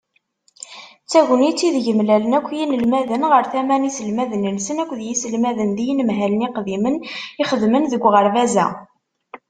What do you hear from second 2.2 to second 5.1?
akk yinelmaden ɣer tama n yiselmaden-nsen akked